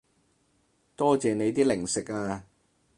[0.95, 2.43] 多謝你啲零食啊